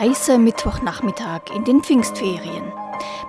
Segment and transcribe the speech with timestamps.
[0.00, 2.72] heißer Mittwochnachmittag in den Pfingstferien.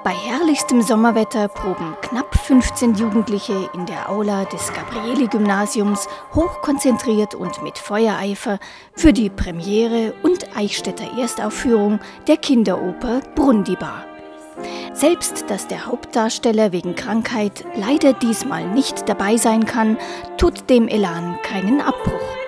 [0.06, 7.78] Bei herrlichstem Sommerwetter proben knapp 15 Jugendliche in der Aula des Gabrieli-Gymnasiums hochkonzentriert und mit
[7.78, 8.58] Feuereifer
[8.94, 14.06] für die Premiere und Eichstätter Erstaufführung der Kinderoper Brundibar.
[14.94, 19.98] Selbst dass der Hauptdarsteller wegen Krankheit leider diesmal nicht dabei sein kann,
[20.38, 22.41] tut dem Elan keinen Abbruch.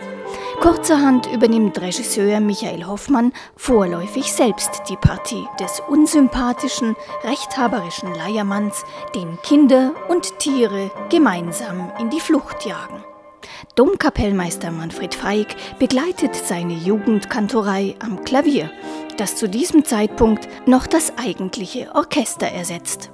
[0.63, 6.95] Kurzerhand übernimmt Regisseur Michael Hoffmann vorläufig selbst die Partie des unsympathischen,
[7.25, 13.03] rechthaberischen Leiermanns, den Kinder und Tiere gemeinsam in die Flucht jagen.
[13.75, 18.71] Domkapellmeister Manfred Feig begleitet seine Jugendkantorei am Klavier,
[19.17, 23.11] das zu diesem Zeitpunkt noch das eigentliche Orchester ersetzt.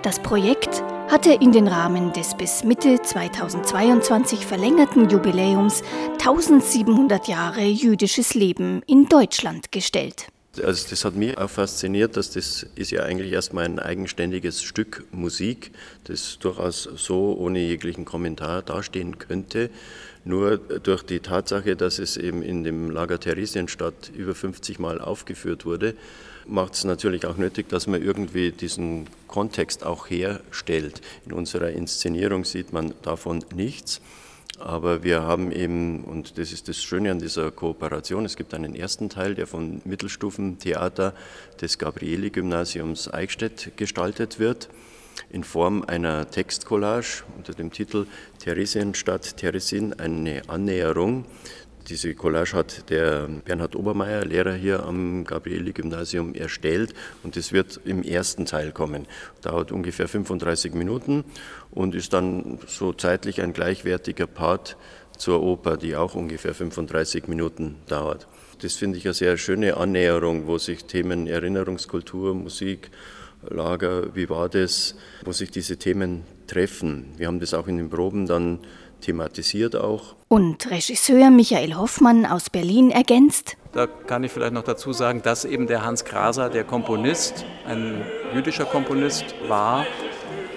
[0.00, 7.64] Das Projekt hat er in den Rahmen des bis Mitte 2022 verlängerten Jubiläums 1700 Jahre
[7.64, 10.26] jüdisches Leben in Deutschland gestellt.
[10.60, 15.04] Also das hat mich auch fasziniert, dass das ist ja eigentlich erstmal ein eigenständiges Stück
[15.12, 15.70] Musik,
[16.04, 19.70] das durchaus so ohne jeglichen Kommentar dastehen könnte.
[20.24, 25.64] Nur durch die Tatsache, dass es eben in dem Lager Theresienstadt über 50 Mal aufgeführt
[25.64, 25.94] wurde,
[26.46, 31.00] macht es natürlich auch nötig, dass man irgendwie diesen Kontext auch herstellt.
[31.26, 34.00] In unserer Inszenierung sieht man davon nichts.
[34.58, 38.74] Aber wir haben eben, und das ist das Schöne an dieser Kooperation, es gibt einen
[38.74, 41.14] ersten Teil, der vom Mittelstufentheater
[41.60, 44.68] des Gabrieli-Gymnasiums Eichstätt gestaltet wird,
[45.30, 48.06] in Form einer Textcollage unter dem Titel
[48.40, 51.24] Theresienstadt Theresin, eine Annäherung
[51.88, 58.02] diese Collage hat der Bernhard Obermeier, Lehrer hier am Gabrieli-Gymnasium, erstellt und es wird im
[58.02, 59.06] ersten Teil kommen.
[59.42, 61.24] Dauert ungefähr 35 Minuten
[61.70, 64.76] und ist dann so zeitlich ein gleichwertiger Part
[65.16, 68.28] zur Oper, die auch ungefähr 35 Minuten dauert.
[68.60, 72.90] Das finde ich eine sehr schöne Annäherung, wo sich Themen Erinnerungskultur, Musik,
[73.42, 74.94] Lager, wie war das,
[75.24, 77.12] wo sich diese Themen treffen.
[77.16, 78.60] Wir haben das auch in den Proben dann
[79.00, 80.16] thematisiert auch.
[80.28, 83.56] Und Regisseur Michael Hoffmann aus Berlin ergänzt.
[83.72, 88.02] Da kann ich vielleicht noch dazu sagen, dass eben der Hans Graser, der Komponist, ein
[88.34, 89.86] jüdischer Komponist war,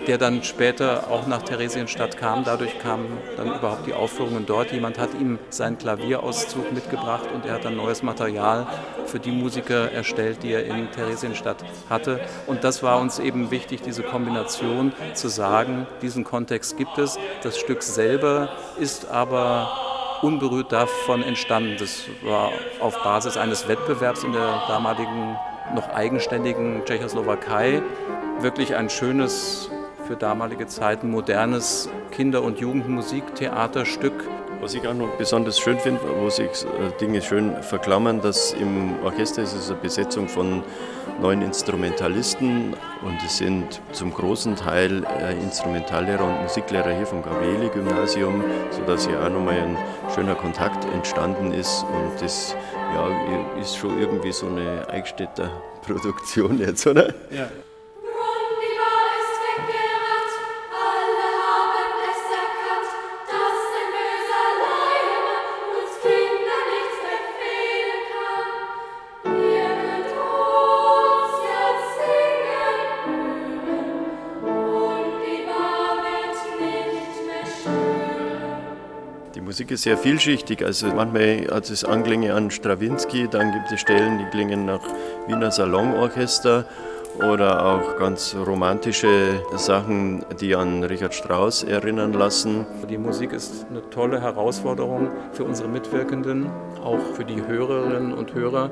[0.08, 2.44] der dann später auch nach Theresienstadt kam.
[2.44, 4.72] Dadurch kamen dann überhaupt die Aufführungen dort.
[4.72, 8.68] Jemand hat ihm seinen Klavierauszug mitgebracht und er hat dann neues Material
[9.06, 12.20] für die Musiker erstellt, die er in Theresienstadt hatte.
[12.48, 17.18] Und das war uns eben wichtig, diese Kombination zu sagen, diesen Kontext gibt es.
[17.44, 19.72] Das Stück selber ist aber
[20.22, 21.78] unberührt davon entstanden.
[21.80, 25.36] Das war auf Basis eines Wettbewerbs in der damaligen
[25.76, 27.82] noch eigenständigen Tschechoslowakei
[28.42, 29.70] wirklich ein schönes
[30.12, 34.12] für damalige Zeiten modernes Kinder- und Jugendmusiktheaterstück.
[34.60, 39.02] Was ich auch noch besonders schön finde, wo sich äh, Dinge schön verklammern, dass im
[39.06, 40.64] Orchester ist es eine Besetzung von
[41.22, 42.74] neun Instrumentalisten
[43.04, 49.18] und es sind zum großen Teil äh, Instrumentallehrer und Musiklehrer hier vom Gabrieli-Gymnasium, sodass hier
[49.18, 49.78] auch nochmal ein
[50.14, 52.54] schöner Kontakt entstanden ist und das
[52.94, 55.50] ja, ist schon irgendwie so eine Eichstätter
[55.84, 57.14] Produktion jetzt, oder?
[57.32, 57.48] Ja.
[79.52, 80.64] Musik ist sehr vielschichtig.
[80.64, 84.80] Also manchmal hat es Anklänge an Strawinski, dann gibt es Stellen, die klingen nach
[85.28, 86.64] Wiener Salonorchester
[87.18, 92.66] oder auch ganz romantische Sachen, die an Richard Strauss erinnern lassen.
[92.90, 96.50] Die Musik ist eine tolle Herausforderung für unsere Mitwirkenden,
[96.82, 98.72] auch für die Hörerinnen und Hörer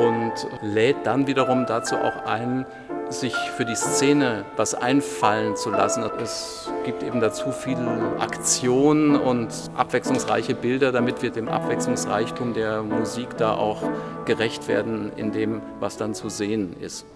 [0.00, 2.64] und lädt dann wiederum dazu auch ein,
[3.10, 6.04] sich für die Szene was einfallen zu lassen.
[6.22, 7.78] Es gibt eben dazu viel
[8.18, 13.82] Aktion und abwechslungsreiche Bilder, damit wir dem Abwechslungsreichtum der Musik da auch
[14.24, 17.06] gerecht werden in dem, was dann zu sehen ist.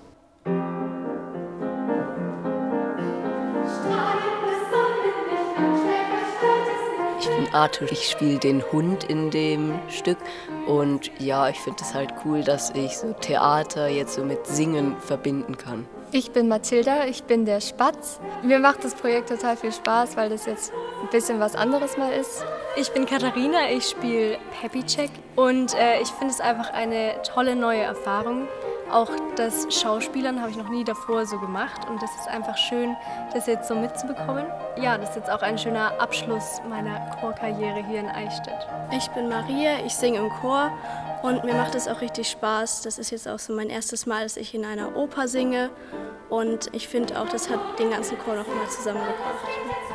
[7.52, 7.90] Arthur.
[7.90, 10.18] Ich spiele den Hund in dem Stück
[10.66, 14.96] und ja, ich finde es halt cool, dass ich so Theater jetzt so mit Singen
[15.00, 15.86] verbinden kann.
[16.12, 18.20] Ich bin Mathilda, ich bin der Spatz.
[18.42, 22.12] Mir macht das Projekt total viel Spaß, weil das jetzt ein bisschen was anderes mal
[22.12, 22.44] ist.
[22.76, 27.54] Ich bin Katharina, ich spiele Happy Check und äh, ich finde es einfach eine tolle
[27.54, 28.48] neue Erfahrung.
[28.92, 32.96] Auch das Schauspielern habe ich noch nie davor so gemacht und das ist einfach schön,
[33.32, 34.46] das jetzt so mitzubekommen.
[34.80, 38.66] Ja, das ist jetzt auch ein schöner Abschluss meiner Chorkarriere hier in Eichstätt.
[38.90, 40.72] Ich bin Maria, ich singe im Chor
[41.22, 42.82] Und mir macht es auch richtig Spaß.
[42.82, 45.70] Das ist jetzt auch so mein erstes Mal, dass ich in einer Oper singe.
[46.30, 49.46] Und ich finde auch, das hat den ganzen Chor noch mal zusammengebracht.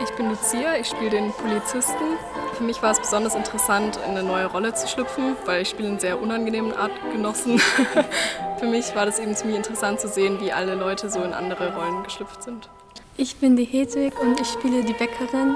[0.03, 2.18] Ich bin Lucia, ich spiele den Polizisten.
[2.53, 5.89] Für mich war es besonders interessant, in eine neue Rolle zu schlüpfen, weil ich spiele
[5.89, 7.59] einen sehr unangenehmen Artgenossen.
[8.65, 11.75] Für mich war das eben ziemlich interessant zu sehen, wie alle Leute so in andere
[11.75, 12.67] Rollen geschlüpft sind.
[13.15, 15.56] Ich bin die Hedwig und ich spiele die Bäckerin.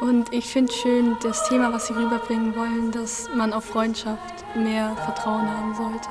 [0.00, 4.94] Und ich finde schön das Thema, was sie rüberbringen wollen, dass man auf Freundschaft mehr
[5.04, 6.08] Vertrauen haben sollte.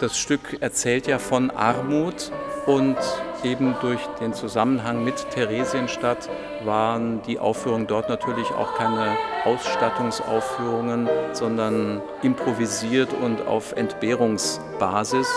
[0.00, 2.30] Das Stück erzählt ja von Armut
[2.66, 2.98] und
[3.42, 6.28] eben durch den Zusammenhang mit Theresienstadt
[6.64, 15.28] waren die Aufführungen dort natürlich auch keine Ausstattungsaufführungen, sondern improvisiert und auf Entbehrungsbasis.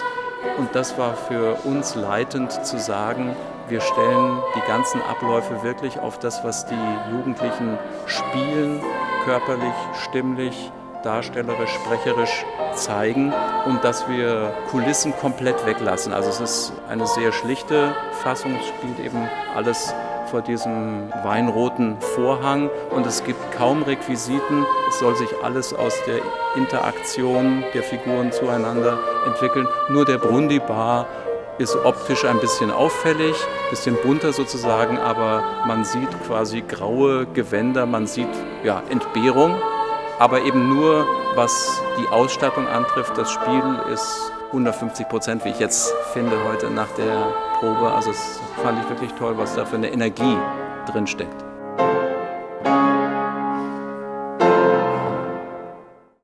[0.57, 3.35] Und das war für uns leitend zu sagen,
[3.69, 8.81] wir stellen die ganzen Abläufe wirklich auf das, was die Jugendlichen spielen,
[9.25, 10.71] körperlich, stimmlich,
[11.03, 12.45] darstellerisch, sprecherisch
[12.75, 13.33] zeigen
[13.65, 16.13] und dass wir Kulissen komplett weglassen.
[16.13, 19.93] Also es ist eine sehr schlichte Fassung, es spielt eben alles
[20.29, 24.65] vor diesem weinroten Vorhang und es gibt kaum Requisiten.
[24.89, 26.19] Es soll sich alles aus der
[26.55, 29.67] Interaktion der Figuren zueinander entwickeln.
[29.89, 31.07] Nur der Brundibar
[31.57, 37.85] ist optisch ein bisschen auffällig, ein bisschen bunter sozusagen, aber man sieht quasi graue Gewänder,
[37.85, 38.27] man sieht
[38.63, 39.55] ja, Entbehrung,
[40.19, 41.05] aber eben nur
[41.35, 43.17] was die Ausstattung antrifft.
[43.17, 47.27] Das Spiel ist 150 Prozent, wie ich jetzt finde heute nach der
[47.59, 47.91] Probe.
[47.91, 50.37] Also das fand ich wirklich toll, was da für eine Energie
[50.91, 51.43] drin steckt.